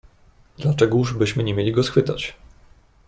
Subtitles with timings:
[0.59, 2.35] "Dlaczegóż byśmy nie mieli go schwytać."